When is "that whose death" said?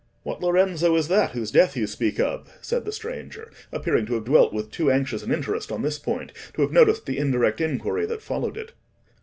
1.09-1.77